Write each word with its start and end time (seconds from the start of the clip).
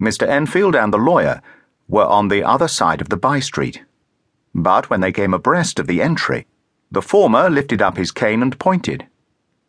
Mr. 0.00 0.26
Enfield 0.28 0.76
and 0.76 0.92
the 0.92 0.98
lawyer 0.98 1.42
were 1.88 2.06
on 2.06 2.28
the 2.28 2.44
other 2.44 2.68
side 2.68 3.00
of 3.00 3.08
the 3.08 3.16
by 3.16 3.40
street. 3.40 3.82
But 4.54 4.90
when 4.90 5.00
they 5.00 5.12
came 5.12 5.34
abreast 5.34 5.78
of 5.78 5.86
the 5.86 6.02
entry, 6.02 6.46
the 6.90 7.02
former 7.02 7.50
lifted 7.50 7.82
up 7.82 7.96
his 7.96 8.12
cane 8.12 8.42
and 8.42 8.58
pointed. 8.58 9.06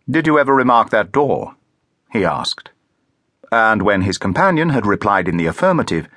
Did 0.09 0.27
you 0.27 0.39
ever 0.39 0.53
remark 0.53 0.89
that 0.89 1.11
door? 1.11 1.55
he 2.11 2.25
asked. 2.25 2.69
And 3.51 3.81
when 3.81 4.01
his 4.01 4.17
companion 4.17 4.69
had 4.69 4.85
replied 4.85 5.27
in 5.27 5.37
the 5.37 5.45
affirmative, 5.47 6.07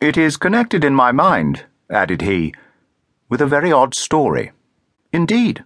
It 0.00 0.16
is 0.16 0.36
connected 0.36 0.84
in 0.84 0.94
my 0.94 1.12
mind, 1.12 1.64
added 1.90 2.22
he, 2.22 2.54
with 3.28 3.40
a 3.40 3.46
very 3.46 3.72
odd 3.72 3.94
story. 3.94 4.52
Indeed, 5.12 5.64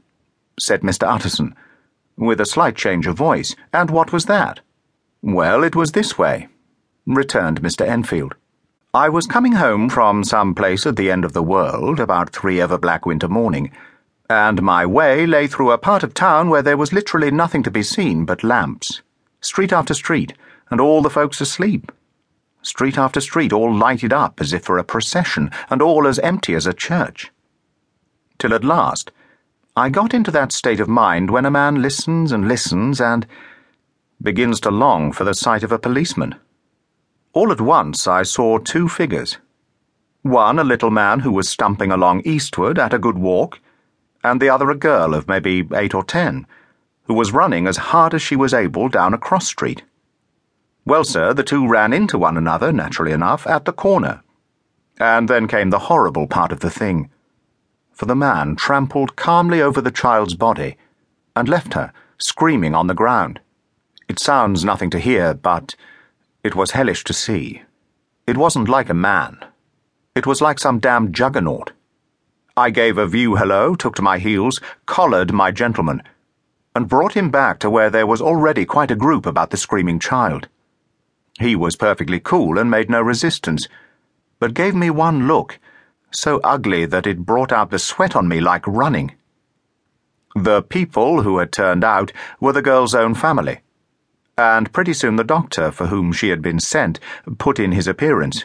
said 0.59 0.83
Mr. 0.83 1.13
Utterson, 1.13 1.55
with 2.17 2.41
a 2.41 2.47
slight 2.47 2.77
change 2.77 3.07
of 3.07 3.17
voice. 3.17 3.57
And 3.73 3.91
what 3.91 4.13
was 4.13 4.27
that? 4.27 4.61
Well, 5.23 5.65
it 5.65 5.75
was 5.75 5.93
this 5.93 6.19
way, 6.19 6.49
returned 7.15 7.63
Mr. 7.63 7.87
Enfield. 7.87 8.35
I 8.93 9.09
was 9.09 9.27
coming 9.27 9.53
home 9.53 9.89
from 9.89 10.25
some 10.25 10.55
place 10.55 10.85
at 10.85 10.97
the 10.97 11.11
end 11.11 11.25
of 11.25 11.33
the 11.33 11.43
world 11.43 12.01
about 12.01 12.31
three 12.31 12.59
of 12.59 12.73
a 12.73 12.79
black 12.79 13.07
winter 13.07 13.29
morning, 13.29 13.71
and 14.29 14.63
my 14.63 14.85
way 14.85 15.27
lay 15.27 15.47
through 15.47 15.71
a 15.71 15.79
part 15.79 16.03
of 16.03 16.13
town 16.13 16.51
where 16.51 16.63
there 16.63 16.77
was 16.77 16.93
literally 16.93 17.31
nothing 17.31 17.63
to 17.63 17.71
be 17.71 17.83
seen 17.83 18.25
but 18.25 18.43
lamps, 18.43 19.03
street 19.41 19.73
after 19.73 19.95
street, 19.95 20.33
and 20.71 20.81
all 20.81 21.03
the 21.03 21.11
folks 21.11 21.41
asleep. 21.41 21.93
Street 22.63 22.99
after 22.99 23.21
street, 23.21 23.53
all 23.53 23.75
lighted 23.75 24.13
up 24.13 24.41
as 24.41 24.53
if 24.53 24.65
for 24.65 24.77
a 24.77 24.85
procession, 24.85 25.51
and 25.71 25.81
all 25.81 26.07
as 26.07 26.19
empty 26.19 26.55
as 26.55 26.67
a 26.67 26.75
church. 26.75 27.31
Till 28.39 28.53
at 28.53 28.65
last, 28.65 29.13
I 29.77 29.89
got 29.89 30.13
into 30.13 30.31
that 30.33 30.53
state 30.53 30.81
of 30.81 30.89
mind 30.89 31.31
when 31.31 31.47
a 31.47 31.51
man 31.51 31.81
listens 31.81 32.33
and 32.33 32.49
listens 32.49 33.01
and 33.01 33.27
begins 34.21 34.61
to 34.61 34.71
long 34.71 35.13
for 35.13 35.25
the 35.25 35.35
sight 35.35 35.63
of 35.63 35.73
a 35.73 35.79
policeman. 35.79 36.35
All 37.33 37.53
at 37.53 37.61
once, 37.61 38.09
I 38.09 38.25
saw 38.25 38.59
two 38.59 38.89
figures. 38.89 39.39
One, 40.23 40.59
a 40.59 40.65
little 40.65 40.91
man 40.91 41.21
who 41.21 41.31
was 41.31 41.49
stumping 41.49 41.93
along 41.93 42.23
eastward 42.25 42.79
at 42.79 42.93
a 42.93 42.99
good 42.99 43.17
walk 43.17 43.61
and 44.25 44.41
the 44.41 44.51
other 44.51 44.69
a 44.69 44.75
girl 44.75 45.15
of 45.15 45.29
maybe 45.29 45.67
eight 45.75 45.95
or 45.95 46.05
ten, 46.05 46.47
who 47.05 47.15
was 47.15 47.33
running 47.33 47.67
as 47.67 47.77
hard 47.77 48.15
as 48.15 48.21
she 48.21 48.37
was 48.37 48.53
able 48.53 48.89
down 48.89 49.15
a 49.15 49.19
cross 49.19 49.47
street. 49.47 49.83
Well, 50.85 51.05
sir, 51.05 51.33
the 51.33 51.45
two 51.45 51.69
ran 51.69 51.93
into 51.93 52.19
one 52.19 52.37
another, 52.37 52.73
naturally 52.73 53.13
enough, 53.13 53.47
at 53.47 53.65
the 53.65 53.73
corner. 53.73 54.23
And 54.99 55.29
then 55.29 55.47
came 55.47 55.71
the 55.71 55.87
horrible 55.91 56.27
part 56.27 56.53
of 56.53 56.61
the 56.61 56.71
thing. 56.71 57.11
For 57.93 58.07
the 58.07 58.17
man 58.17 58.57
trampled 58.57 59.17
calmly 59.17 59.63
over 59.63 59.81
the 59.81 59.91
child's 59.91 60.35
body 60.35 60.77
and 61.37 61.49
left 61.49 61.75
her, 61.75 61.93
screaming 62.19 62.75
on 62.75 62.89
the 62.89 62.95
ground. 62.95 63.41
It 64.09 64.19
sounds 64.19 64.65
nothing 64.65 64.91
to 64.91 64.99
hear, 64.99 65.33
but 65.33 65.75
it 66.43 66.55
was 66.55 66.71
hellish 66.71 67.05
to 67.05 67.13
see. 67.13 67.63
It 68.27 68.37
wasn't 68.37 68.69
like 68.69 68.89
a 68.89 68.95
man. 68.95 69.45
It 70.15 70.27
was 70.27 70.41
like 70.41 70.59
some 70.59 70.79
damned 70.79 71.15
juggernaut. 71.15 71.73
I 72.57 72.71
gave 72.71 72.99
a 72.99 73.07
view 73.07 73.37
hello, 73.37 73.75
took 73.75 73.95
to 73.97 74.03
my 74.03 74.19
heels, 74.19 74.61
collared 74.87 75.33
my 75.33 75.51
gentleman, 75.51 76.03
and 76.75 76.89
brought 76.89 77.15
him 77.15 77.31
back 77.31 77.59
to 77.61 77.71
where 77.71 77.91
there 77.91 78.07
was 78.07 78.21
already 78.21 78.65
quite 78.65 78.91
a 78.91 78.97
group 78.97 79.27
about 79.27 79.51
the 79.51 79.57
screaming 79.57 79.99
child. 79.99 80.49
He 81.39 81.57
was 81.57 81.77
perfectly 81.77 82.21
cool 82.21 82.59
and 82.59 82.71
made 82.71 82.91
no 82.91 83.01
resistance, 83.01 83.69
but 84.39 84.55
gave 84.55 84.75
me 84.75 84.91
one 84.91 85.27
look, 85.27 85.59
so 86.11 86.41
ugly 86.43 86.87
that 86.87 87.07
it 87.07 87.25
brought 87.25 87.53
out 87.53 87.71
the 87.71 87.79
sweat 87.79 88.17
on 88.17 88.29
me 88.29 88.41
like 88.41 88.67
running. 88.67 89.13
The 90.35 90.63
people 90.63 91.23
who 91.23 91.39
had 91.39 91.53
turned 91.53 91.85
out 91.85 92.13
were 92.41 92.53
the 92.53 92.63
girl's 92.63 92.95
own 92.95 93.15
family, 93.15 93.61
and 94.37 94.73
pretty 94.73 94.95
soon 94.95 95.17
the 95.17 95.25
doctor 95.25 95.71
for 95.71 95.87
whom 95.87 96.13
she 96.13 96.29
had 96.31 96.43
been 96.43 96.59
sent 96.59 96.99
put 97.39 97.59
in 97.59 97.73
his 97.73 97.87
appearance. 97.87 98.45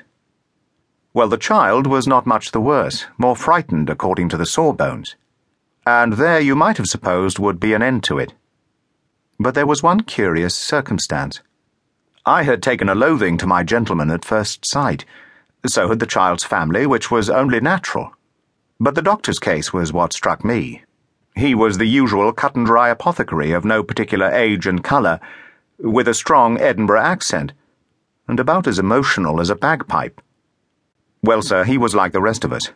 Well, 1.13 1.29
the 1.29 1.37
child 1.37 1.87
was 1.87 2.07
not 2.07 2.25
much 2.25 2.51
the 2.51 2.59
worse, 2.59 3.05
more 3.17 3.35
frightened 3.35 3.89
according 3.89 4.29
to 4.29 4.37
the 4.37 4.45
sawbones. 4.45 5.15
And 5.85 6.13
there 6.13 6.39
you 6.39 6.55
might 6.55 6.77
have 6.77 6.87
supposed 6.87 7.39
would 7.39 7.59
be 7.59 7.73
an 7.73 7.81
end 7.81 8.03
to 8.05 8.19
it. 8.19 8.33
But 9.39 9.53
there 9.53 9.67
was 9.67 9.83
one 9.83 10.01
curious 10.01 10.55
circumstance. 10.55 11.41
I 12.25 12.43
had 12.43 12.63
taken 12.63 12.89
a 12.89 12.95
loathing 12.95 13.37
to 13.37 13.47
my 13.47 13.63
gentleman 13.63 14.09
at 14.09 14.25
first 14.25 14.65
sight. 14.65 15.05
So 15.65 15.89
had 15.89 15.99
the 15.99 16.05
child's 16.05 16.43
family, 16.43 16.85
which 16.85 17.11
was 17.11 17.29
only 17.29 17.59
natural. 17.59 18.11
But 18.79 18.95
the 18.95 19.01
doctor's 19.01 19.39
case 19.39 19.71
was 19.71 19.93
what 19.93 20.11
struck 20.11 20.43
me. 20.43 20.83
He 21.35 21.53
was 21.53 21.77
the 21.77 21.85
usual 21.85 22.33
cut 22.33 22.55
and 22.55 22.65
dry 22.65 22.89
apothecary 22.89 23.51
of 23.51 23.63
no 23.63 23.83
particular 23.83 24.31
age 24.31 24.67
and 24.67 24.83
colour, 24.83 25.19
with 25.77 26.07
a 26.07 26.13
strong 26.13 26.59
Edinburgh 26.59 27.01
accent, 27.01 27.53
and 28.27 28.39
about 28.39 28.67
as 28.67 28.79
emotional 28.79 29.39
as 29.39 29.49
a 29.49 29.55
bagpipe. 29.55 30.21
Well, 31.21 31.41
sir, 31.41 31.63
he 31.63 31.77
was 31.77 31.95
like 31.95 32.11
the 32.11 32.21
rest 32.21 32.43
of 32.43 32.53
us. 32.53 32.71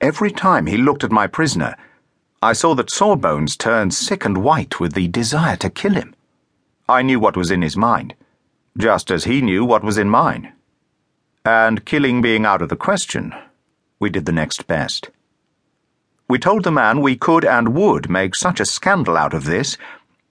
Every 0.00 0.30
time 0.30 0.66
he 0.66 0.76
looked 0.76 1.04
at 1.04 1.12
my 1.12 1.26
prisoner, 1.26 1.76
I 2.42 2.52
saw 2.52 2.74
that 2.74 2.90
Sawbones 2.90 3.56
turned 3.56 3.92
sick 3.92 4.24
and 4.24 4.38
white 4.38 4.80
with 4.80 4.94
the 4.94 5.08
desire 5.08 5.56
to 5.56 5.70
kill 5.70 5.94
him. 5.94 6.14
I 6.88 7.02
knew 7.02 7.20
what 7.20 7.36
was 7.36 7.50
in 7.50 7.62
his 7.62 7.76
mind, 7.76 8.14
just 8.78 9.10
as 9.10 9.24
he 9.24 9.42
knew 9.42 9.64
what 9.64 9.84
was 9.84 9.98
in 9.98 10.08
mine. 10.08 10.52
And 11.44 11.84
killing 11.84 12.22
being 12.22 12.46
out 12.46 12.62
of 12.62 12.68
the 12.68 12.76
question, 12.76 13.34
we 13.98 14.10
did 14.10 14.24
the 14.26 14.32
next 14.32 14.66
best. 14.66 15.10
We 16.28 16.38
told 16.38 16.64
the 16.64 16.70
man 16.70 17.00
we 17.00 17.16
could 17.16 17.44
and 17.44 17.74
would 17.74 18.08
make 18.08 18.34
such 18.34 18.60
a 18.60 18.64
scandal 18.64 19.16
out 19.16 19.34
of 19.34 19.44
this 19.44 19.76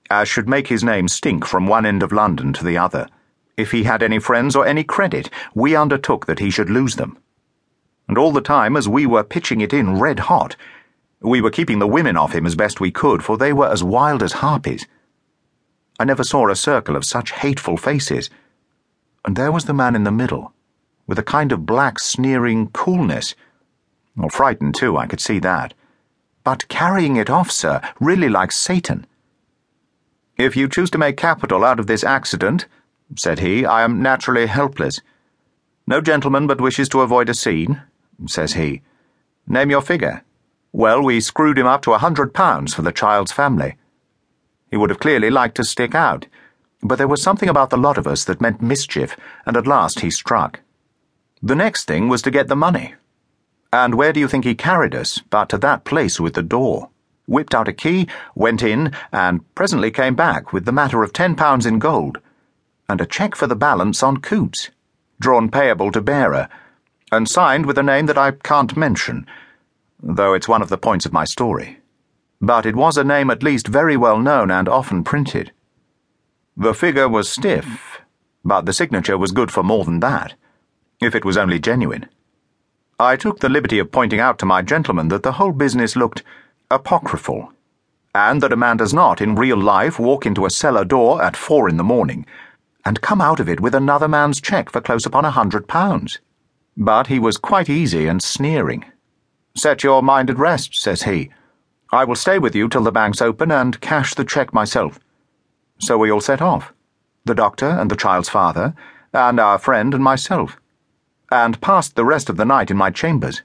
as 0.09 0.28
should 0.28 0.50
make 0.50 0.68
his 0.68 0.84
name 0.84 1.08
stink 1.08 1.46
from 1.46 1.68
one 1.68 1.86
end 1.86 2.02
of 2.02 2.12
London 2.12 2.53
to 2.53 2.64
the 2.64 2.78
other. 2.78 3.08
If 3.58 3.72
he 3.72 3.84
had 3.84 4.02
any 4.02 4.20
friends 4.20 4.56
or 4.56 4.66
any 4.66 4.84
credit, 4.84 5.30
we 5.53 5.75
undertook 5.75 6.25
that 6.25 6.40
he 6.40 6.50
should 6.50 6.70
lose 6.70 6.96
them. 6.96 7.18
And 8.08 8.18
all 8.18 8.31
the 8.31 8.42
time, 8.42 8.75
as 8.75 8.88
we 8.88 9.06
were 9.06 9.24
pitching 9.24 9.62
it 9.62 9.74
in 9.74 10.00
red 10.00 10.19
hot, 10.19 10.56
we 11.22 11.42
were 11.42 11.52
keeping 11.52 11.80
the 11.80 11.88
women 11.88 12.16
off 12.16 12.34
him 12.34 12.46
as 12.46 12.56
best 12.56 12.80
we 12.80 12.92
could, 12.92 13.24
for 13.24 13.38
they 13.38 13.53
were 13.53 13.69
as 13.69 13.84
wild 13.84 14.24
as 14.24 14.34
harpies. 14.34 14.88
I 16.00 16.06
never 16.06 16.24
saw 16.24 16.50
a 16.50 16.56
circle 16.56 16.96
of 16.96 17.03
such 17.03 17.34
hateful 17.34 17.75
faces. 17.75 18.30
And 19.25 19.36
there 19.36 19.52
was 19.52 19.66
the 19.66 19.74
man 19.74 19.96
in 19.96 20.06
the 20.06 20.12
middle, 20.12 20.53
with 21.06 21.19
a 21.19 21.24
kind 21.24 21.52
of 21.52 21.66
black, 21.66 22.00
sneering 22.00 22.69
coolness. 22.69 23.36
Or 24.18 24.30
frightened, 24.30 24.75
too, 24.75 24.98
I 24.98 25.06
could 25.06 25.19
see 25.19 25.40
that. 25.40 25.74
But 26.46 26.69
carrying 26.69 27.18
it 27.18 27.30
off, 27.30 27.52
sir, 27.52 27.81
really 28.00 28.30
like 28.30 28.53
Satan. 28.53 29.06
If 30.39 30.55
you 30.55 30.67
choose 30.67 30.89
to 30.91 30.97
make 30.97 31.17
capital 31.17 31.63
out 31.63 31.79
of 31.79 31.85
this 31.85 32.03
accident, 32.03 32.66
said 33.16 33.39
he, 33.39 33.66
I 33.66 33.83
am 33.83 34.01
naturally 34.01 34.47
helpless. 34.47 35.01
No 35.85 36.01
gentleman 36.01 36.47
but 36.47 36.61
wishes 36.61 36.89
to 36.89 37.01
avoid 37.01 37.29
a 37.29 37.33
scene 37.33 37.81
says 38.27 38.53
he. 38.53 38.81
Name 39.47 39.69
your 39.69 39.81
figure. 39.81 40.23
Well, 40.72 41.01
we 41.01 41.19
screwed 41.19 41.57
him 41.57 41.67
up 41.67 41.81
to 41.83 41.94
a 41.94 41.97
hundred 41.97 42.33
pounds 42.33 42.73
for 42.73 42.81
the 42.81 42.91
child's 42.91 43.31
family. 43.31 43.75
He 44.69 44.77
would 44.77 44.89
have 44.89 45.00
clearly 45.00 45.29
liked 45.29 45.55
to 45.55 45.63
stick 45.63 45.95
out, 45.95 46.27
but 46.81 46.97
there 46.97 47.07
was 47.07 47.21
something 47.21 47.50
about 47.50 47.69
the 47.69 47.77
lot 47.77 47.97
of 47.97 48.07
us 48.07 48.23
that 48.25 48.41
meant 48.41 48.61
mischief, 48.61 49.17
and 49.45 49.57
at 49.57 49.67
last 49.67 50.01
he 50.01 50.11
struck. 50.11 50.59
The 51.41 51.56
next 51.56 51.85
thing 51.85 52.09
was 52.09 52.21
to 52.23 52.31
get 52.31 52.47
the 52.47 52.56
money. 52.56 52.95
And 53.71 53.95
where 53.95 54.13
do 54.13 54.19
you 54.19 54.27
think 54.27 54.45
he 54.45 54.56
carried 54.56 54.95
us 54.95 55.19
but 55.29 55.50
to 55.50 55.57
that 55.59 55.85
place 55.85 56.19
with 56.19 56.33
the 56.33 56.44
door? 56.44 56.89
Whipped 57.29 57.53
out 57.53 57.67
a 57.67 57.73
key, 57.73 58.07
went 58.34 58.63
in, 58.63 58.91
and 59.12 59.45
presently 59.53 59.91
came 59.91 60.16
back 60.16 60.51
with 60.51 60.66
the 60.66 60.72
matter 60.72 61.03
of 61.03 61.13
ten 61.13 61.35
pounds 61.35 61.67
in 61.67 61.78
gold, 61.78 62.17
and 62.90 63.00
a 63.00 63.06
cheque 63.06 63.35
for 63.35 63.45
the 63.45 63.56
balance 63.56 64.01
on 64.01 64.17
Coutts, 64.17 64.72
drawn 65.19 65.51
payable 65.51 65.91
to 65.91 66.01
bearer 66.01 66.50
and 67.12 67.29
signed 67.29 67.68
with 67.68 67.78
a 67.78 67.84
name 67.84 68.07
that 68.07 68.18
I 68.18 68.31
can't 68.31 68.75
mention, 68.75 69.28
though 70.01 70.34
it's 70.34 70.47
one 70.47 70.63
of 70.63 70.69
the 70.69 70.78
points 70.78 71.06
of 71.06 71.13
my 71.13 71.23
story. 71.23 71.78
But 72.41 72.66
it 72.66 72.75
was 72.75 72.97
a 72.97 73.03
name 73.03 73.29
at 73.29 73.44
least 73.44 73.68
very 73.68 73.95
well 73.95 74.18
known 74.18 74.50
and 74.50 74.68
often 74.68 75.03
printed. 75.03 75.51
The 76.57 76.73
figure 76.73 77.07
was 77.07 77.29
stiff, 77.29 78.01
but 78.44 78.66
the 78.66 78.73
signature 78.73 79.19
was 79.19 79.31
good 79.31 79.51
for 79.51 79.62
more 79.62 79.85
than 79.85 80.00
that, 80.00 80.34
if 81.00 81.13
it 81.13 81.25
was 81.25 81.38
only 81.38 81.59
genuine. 81.59 82.09
I 83.00 83.15
took 83.15 83.39
the 83.39 83.50
liberty 83.50 83.77
of 83.77 83.92
pointing 83.92 84.19
out 84.19 84.39
to 84.39 84.48
my 84.48 84.63
gentleman 84.63 85.09
that 85.09 85.21
the 85.21 85.33
whole 85.33 85.51
business 85.51 85.95
looked 85.95 86.24
apocryphal, 86.71 87.51
and 88.13 88.42
that 88.42 88.54
a 88.54 88.57
man 88.57 88.77
does 88.77 88.94
not, 88.94 89.21
in 89.21 89.36
real 89.36 89.57
life, 89.57 90.00
walk 90.00 90.25
into 90.25 90.45
a 90.45 90.50
cellar 90.50 90.86
door 90.86 91.21
at 91.21 91.38
four 91.38 91.68
in 91.69 91.77
the 91.77 91.83
morning 91.83 92.25
and 92.86 93.01
come 93.01 93.21
out 93.21 93.39
of 93.39 93.50
it 93.50 93.60
with 93.60 93.75
another 93.75 94.07
man's 94.07 94.39
cheque 94.39 94.69
for 94.69 94.81
close 94.81 95.06
upon 95.06 95.25
a 95.25 95.31
hundred 95.31 95.68
pounds. 95.68 96.19
But 96.77 97.07
he 97.07 97.19
was 97.19 97.38
quite 97.38 97.69
easy 97.69 98.07
and 98.07 98.21
sneering. 98.21 98.86
Set 99.56 99.83
your 99.83 100.01
mind 100.01 100.30
at 100.30 100.38
rest, 100.38 100.75
says 100.75 101.04
he. 101.04 101.30
I 101.92 102.06
will 102.06 102.16
stay 102.16 102.39
with 102.39 102.56
you 102.56 102.69
till 102.69 102.83
the 102.83 102.92
bank's 102.92 103.21
open 103.21 103.51
and 103.51 103.81
cash 103.81 104.13
the 104.13 104.24
cheque 104.24 104.54
myself. 104.54 105.00
So 105.80 105.98
we 105.98 106.12
all 106.12 106.21
set 106.21 106.42
off 106.42 106.74
the 107.25 107.36
doctor 107.36 107.68
and 107.68 107.92
the 107.92 107.95
child's 107.95 108.30
father, 108.30 108.74
and 109.13 109.39
our 109.39 109.60
friend 109.60 109.94
and 109.94 110.04
myself, 110.04 110.60
and 111.31 111.62
passed 111.62 111.95
the 111.95 112.06
rest 112.06 112.30
of 112.30 112.38
the 112.38 112.45
night 112.45 112.71
in 112.71 112.77
my 112.77 112.89
chambers. 112.89 113.44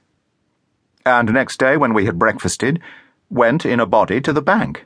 And 1.05 1.31
next 1.33 1.57
day, 1.57 1.77
when 1.77 1.93
we 1.93 2.05
had 2.05 2.17
breakfasted, 2.17 2.81
went 3.29 3.65
in 3.65 3.79
a 3.79 3.85
body 3.85 4.21
to 4.21 4.33
the 4.33 4.41
bank. 4.41 4.85